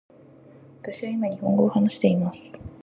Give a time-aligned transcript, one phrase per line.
[0.81, 2.57] 私は今日本語を話しています。